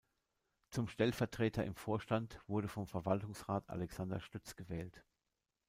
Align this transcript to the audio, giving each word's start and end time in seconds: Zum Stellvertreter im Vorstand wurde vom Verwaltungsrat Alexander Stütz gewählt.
Zum 0.71 0.87
Stellvertreter 0.87 1.63
im 1.63 1.75
Vorstand 1.75 2.39
wurde 2.47 2.67
vom 2.67 2.87
Verwaltungsrat 2.87 3.69
Alexander 3.69 4.19
Stütz 4.19 4.55
gewählt. 4.55 5.03